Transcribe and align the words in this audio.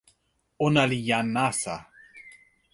ona 0.65 0.83
li 0.89 0.99
jan 1.07 1.27
nasa. 1.35 1.75